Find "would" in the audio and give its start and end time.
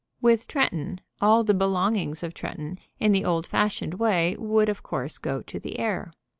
4.39-4.67